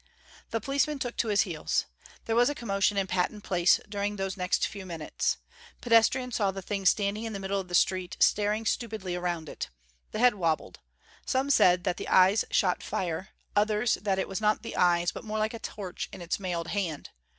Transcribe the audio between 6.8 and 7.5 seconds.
standing in the